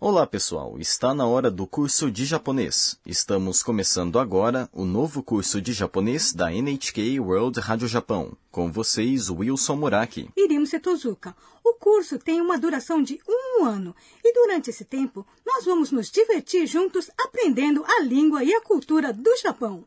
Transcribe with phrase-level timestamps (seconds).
[0.00, 0.78] Olá, pessoal!
[0.78, 2.96] Está na hora do curso de japonês.
[3.04, 8.36] Estamos começando agora o novo curso de japonês da NHK World Rádio Japão.
[8.48, 10.30] Com vocês, Wilson Muraki.
[10.36, 11.34] Irimo Setozuka.
[11.64, 13.92] O curso tem uma duração de um ano
[14.24, 19.12] e durante esse tempo nós vamos nos divertir juntos aprendendo a língua e a cultura
[19.12, 19.84] do Japão.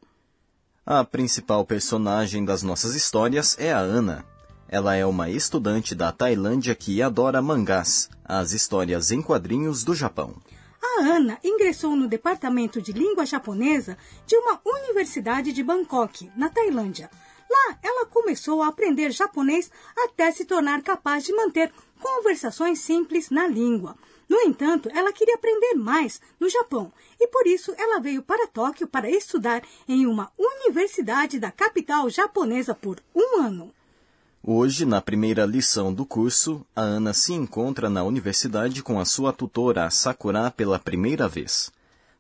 [0.85, 4.25] A principal personagem das nossas histórias é a Ana.
[4.71, 10.33] Ela é uma estudante da Tailândia que adora mangás, as histórias em quadrinhos do Japão.
[10.81, 17.11] A Ana ingressou no departamento de língua japonesa de uma universidade de Bangkok, na Tailândia.
[17.49, 19.69] Lá, ela começou a aprender japonês
[20.05, 21.69] até se tornar capaz de manter
[21.99, 23.97] conversações simples na língua.
[24.29, 28.87] No entanto, ela queria aprender mais no Japão e por isso ela veio para Tóquio
[28.87, 33.73] para estudar em uma universidade da capital japonesa por um ano.
[34.43, 39.31] Hoje, na primeira lição do curso, a Ana se encontra na universidade com a sua
[39.31, 41.71] tutora Sakura pela primeira vez.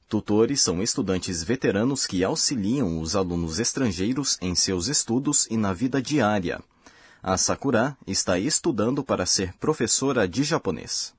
[0.07, 5.99] Tutores são estudantes veteranos que auxiliam os alunos estrangeiros em seus estudos e na vida
[5.99, 6.61] diária.
[7.23, 11.15] A Sakura está estudando para ser professora de japonês.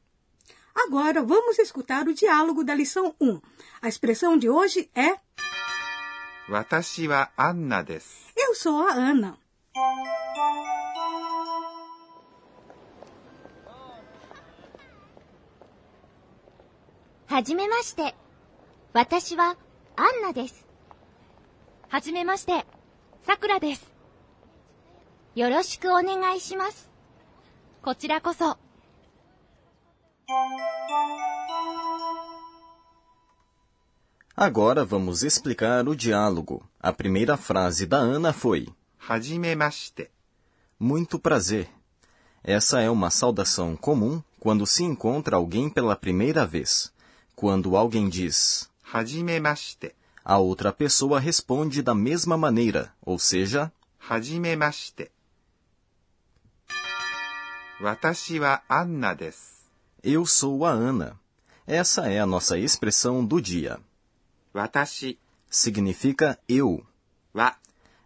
[0.72, 3.40] Agora vamos escutar o diálogo da lição 1.
[3.82, 5.16] A expressão de hoje é.
[8.36, 9.36] Eu sou a Ana.
[17.31, 18.15] はじめまして。
[18.93, 19.57] 私は
[19.95, 20.65] アンナです。
[21.89, 22.65] はじめまして。
[23.25, 23.93] さくらです。
[25.35, 26.89] よろしくお願いします。
[27.81, 28.57] こちらこそ。
[34.35, 36.63] Agora vamos explicar o diálogo.
[36.79, 40.11] A primeira frase da Ana foi: はじめまして。
[40.79, 41.67] Muito prazer.
[42.43, 46.90] Essa é uma saudação comum quando se encontra alguém pela primeira vez.
[47.42, 53.72] Quando alguém diz Hajimemashite, a outra pessoa responde da mesma maneira, ou seja,
[54.08, 55.10] Hajimemashite.
[57.80, 59.66] Watashi wa Anna desu.
[60.04, 61.18] Eu sou a Ana.
[61.66, 63.80] Essa é a nossa expressão do dia.
[64.54, 65.18] Watashi
[65.50, 66.86] significa eu.
[67.34, 67.56] Wa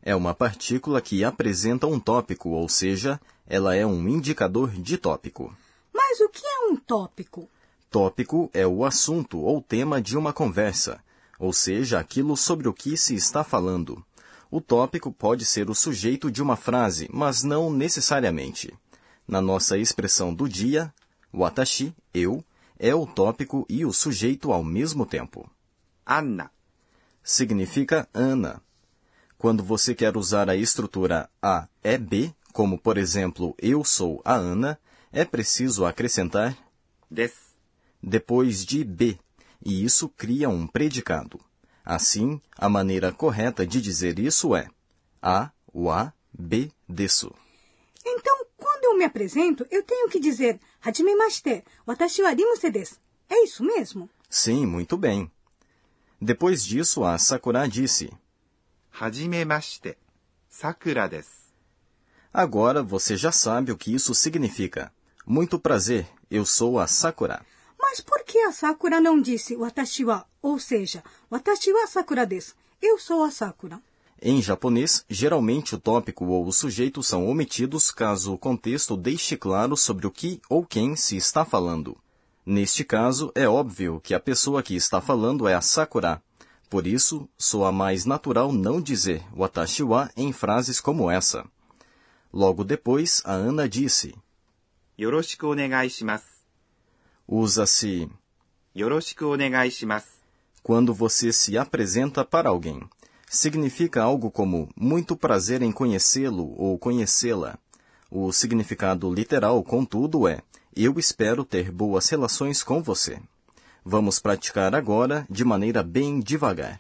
[0.01, 5.55] é uma partícula que apresenta um tópico, ou seja, ela é um indicador de tópico.
[5.93, 7.51] Mas o que é um tópico?
[7.91, 11.01] Tópico é o assunto ou tema de uma conversa,
[11.39, 14.05] ou seja, aquilo sobre o que se está falando.
[14.51, 18.73] O tópico pode ser o sujeito de uma frase, mas não necessariamente.
[19.27, 20.93] Na nossa expressão do dia,
[21.33, 22.45] watashi, eu,
[22.79, 25.49] é o tópico e o sujeito ao mesmo tempo.
[26.05, 26.51] Ana
[27.23, 28.63] significa Ana.
[29.37, 34.35] Quando você quer usar a estrutura A é B, como por exemplo, eu sou a
[34.35, 34.79] Ana,
[35.13, 36.57] é preciso acrescentar
[37.11, 37.33] des
[38.03, 39.19] depois de B,
[39.65, 41.41] e isso cria um predicado.
[41.85, 44.69] Assim, a maneira correta de dizer isso é
[45.23, 47.33] A, o A, B, desu.
[48.05, 52.97] Então, quando eu me apresento, eu tenho que dizer Hajimemashite, watashi wa rimuse desu.
[53.29, 54.09] É isso mesmo?
[54.29, 55.31] Sim, muito bem.
[56.21, 58.13] Depois disso, a Sakura disse
[58.93, 59.97] Hajimemashite,
[60.49, 61.47] Sakura desu.
[62.33, 64.93] Agora você já sabe o que isso significa.
[65.27, 67.45] Muito prazer, eu sou a Sakura.
[67.97, 70.27] Mas por que a Sakura não disse Watashi wa?
[70.43, 71.03] Ou seja,
[71.33, 72.55] Watashi wa Sakura desu.
[72.83, 73.81] Eu sou a Sakura.
[74.21, 79.79] Em japonês, geralmente o tópico ou o sujeito são omitidos caso o contexto deixe claro
[79.79, 81.97] sobre o que ou quem se está falando.
[82.45, 86.23] Neste caso, é óbvio que a pessoa que está falando é a Sakura.
[86.69, 91.47] Por isso, soa mais natural não dizer watashi wa em frases como essa.
[92.31, 94.15] Logo depois, a Ana disse:
[95.01, 95.89] Yoroshiku onegai
[97.28, 98.10] usa-se
[98.74, 100.22] よろしくお願いします。
[100.64, 102.82] quando você se apresenta para alguém.
[103.28, 107.58] Significa algo como muito prazer em conhecê-lo ou conhecê-la.
[108.10, 110.42] O significado literal, contudo, é
[110.76, 113.20] eu espero ter boas relações com você.
[113.84, 116.80] Vamos praticar agora de maneira bem devagar.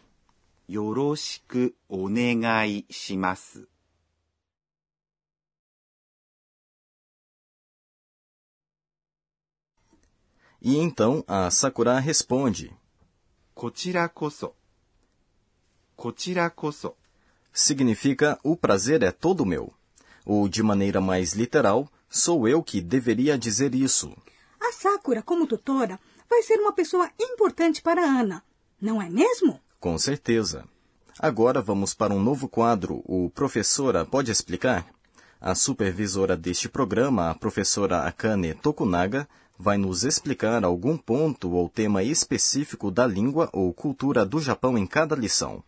[0.67, 3.67] よろしくお願いします。
[10.66, 12.74] E então a Sakura responde:
[13.54, 14.52] Kuchira koso.
[15.94, 16.92] Kuchira koso.
[17.52, 19.72] Significa o prazer é todo meu.
[20.24, 24.12] Ou, de maneira mais literal, sou eu que deveria dizer isso.
[24.60, 28.42] A Sakura, como tutora, vai ser uma pessoa importante para Ana,
[28.80, 29.60] não é mesmo?
[29.78, 30.64] Com certeza.
[31.16, 34.84] Agora vamos para um novo quadro, o Professora Pode Explicar?
[35.40, 39.28] A supervisora deste programa, a professora Akane Tokunaga,
[39.58, 44.86] vai nos explicar algum ponto ou tema específico da língua ou cultura do Japão em
[44.86, 45.62] cada lição.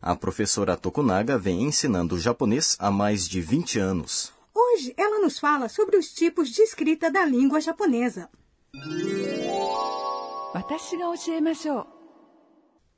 [0.00, 4.32] A professora Tokunaga vem ensinando japonês há mais de 20 anos.
[4.54, 8.28] Hoje ela nos fala sobre os tipos de escrita da língua japonesa.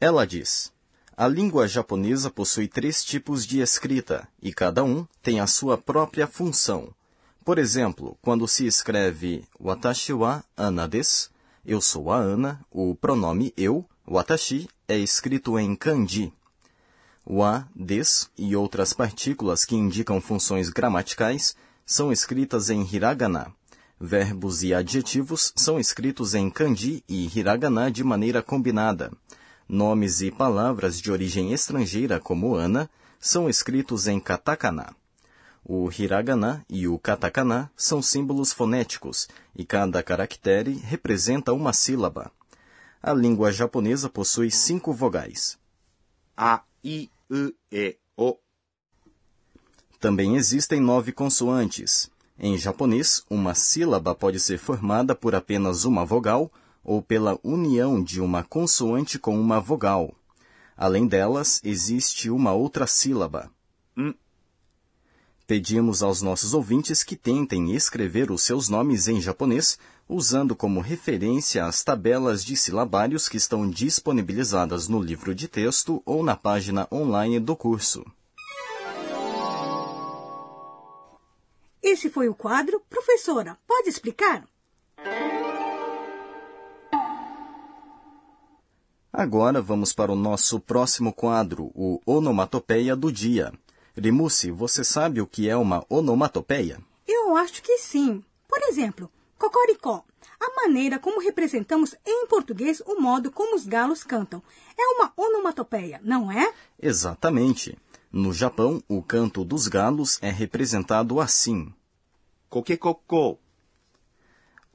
[0.00, 0.73] Ela diz:
[1.17, 6.26] A língua japonesa possui três tipos de escrita e cada um tem a sua própria
[6.26, 6.94] função.
[7.48, 11.30] Por exemplo, quando se escreve watashi wa ana desu,
[11.64, 16.30] eu sou a Ana, o pronome eu, watashi, é escrito em kanji.
[17.26, 21.56] Wa, des e outras partículas que indicam funções gramaticais
[21.86, 23.50] são escritas em hiragana.
[23.98, 29.10] Verbos e adjetivos são escritos em kanji e hiragana de maneira combinada.
[29.66, 34.94] Nomes e palavras de origem estrangeira, como Ana, são escritos em katakana.
[35.70, 42.32] O hiragana e o katakana são símbolos fonéticos e cada caractere representa uma sílaba.
[43.03, 45.59] A língua japonesa possui cinco vogais.
[46.35, 48.38] A, I, U, E, O.
[50.00, 52.11] Também existem nove consoantes.
[52.38, 56.50] Em japonês, uma sílaba pode ser formada por apenas uma vogal
[56.82, 60.15] ou pela união de uma consoante com uma vogal.
[60.75, 63.50] Além delas, existe uma outra sílaba.
[65.48, 71.64] Pedimos aos nossos ouvintes que tentem escrever os seus nomes em japonês usando como referência
[71.64, 77.40] as tabelas de silabários que estão disponibilizadas no livro de texto ou na página online
[77.40, 78.04] do curso.
[81.82, 82.82] Esse foi o quadro.
[82.86, 84.46] Professora, pode explicar?
[89.10, 93.50] Agora vamos para o nosso próximo quadro, o Onomatopeia do Dia.
[93.98, 96.80] Rimusi, você sabe o que é uma onomatopeia?
[97.06, 98.22] Eu acho que sim.
[98.46, 100.04] Por exemplo, cocoricó.
[100.40, 104.40] A maneira como representamos em português o modo como os galos cantam.
[104.78, 106.52] É uma onomatopeia, não é?
[106.80, 107.76] Exatamente.
[108.12, 111.72] No Japão, o canto dos galos é representado assim.
[112.48, 113.38] Kokekoko.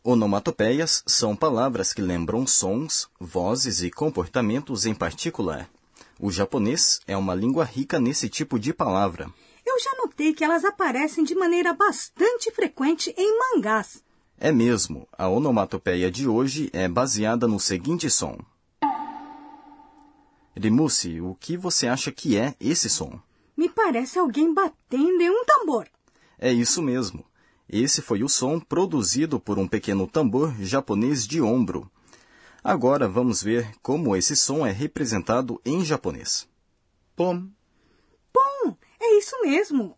[0.03, 5.69] Onomatopeias são palavras que lembram sons, vozes e comportamentos em particular.
[6.25, 9.29] O japonês é uma língua rica nesse tipo de palavra.
[9.65, 14.01] Eu já notei que elas aparecem de maneira bastante frequente em mangás.
[14.39, 18.37] É mesmo, a onomatopeia de hoje é baseada no seguinte som.
[20.55, 23.19] Rimusi, o que você acha que é esse som?
[23.57, 25.89] Me parece alguém batendo em um tambor.
[26.39, 27.25] É isso mesmo.
[27.67, 31.91] Esse foi o som produzido por um pequeno tambor japonês de ombro.
[32.63, 36.47] Agora vamos ver como esse som é representado em japonês.
[37.13, 37.49] Pom.
[38.31, 39.97] Pom, é isso mesmo.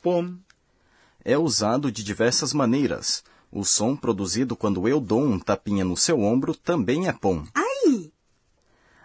[0.00, 0.36] Pom.
[1.24, 3.24] É usado de diversas maneiras.
[3.50, 7.44] O som produzido quando eu dou um tapinha no seu ombro também é pom.
[7.52, 8.12] Ai!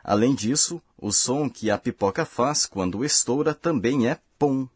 [0.03, 4.67] Além disso, o som que a pipoca faz quando estoura também é pom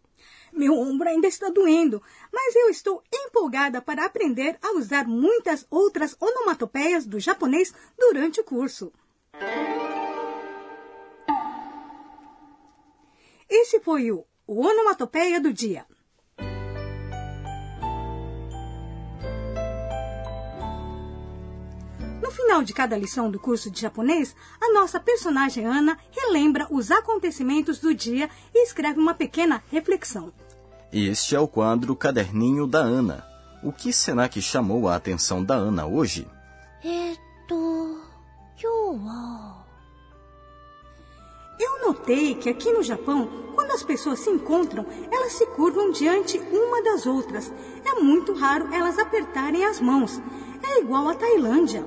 [0.55, 6.15] meu ombro ainda está doendo, mas eu estou empolgada para aprender a usar muitas outras
[6.19, 8.91] onomatopeias do japonês durante o curso.
[13.49, 15.85] Esse foi o, Onomatopeia do Dia.
[22.21, 26.91] No final de cada lição do curso de japonês, a nossa personagem Ana relembra os
[26.91, 30.33] acontecimentos do dia e escreve uma pequena reflexão.
[30.97, 33.27] Este é o quadro Caderninho da Ana.
[33.61, 36.25] O que será que chamou a atenção da Ana hoje?
[36.81, 37.13] É
[41.59, 46.37] Eu notei que aqui no Japão, quando as pessoas se encontram, elas se curvam diante
[46.37, 47.51] uma das outras.
[47.83, 50.21] É muito raro elas apertarem as mãos.
[50.63, 51.85] É igual à Tailândia.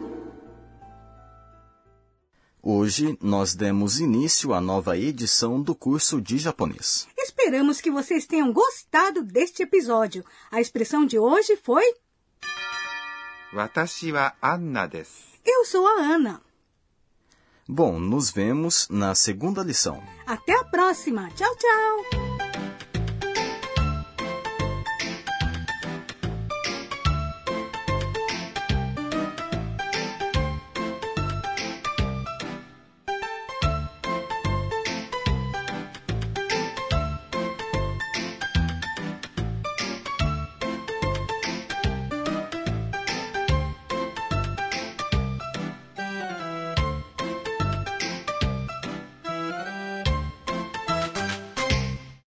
[2.62, 7.08] Hoje nós demos início à nova edição do curso de japonês.
[7.48, 10.22] Esperamos que vocês tenham gostado deste episódio.
[10.50, 11.82] A expressão de hoje foi.
[15.46, 16.42] Eu sou a Ana.
[17.66, 20.02] Bom, nos vemos na segunda lição.
[20.26, 21.30] Até a próxima.
[21.30, 22.47] Tchau, tchau.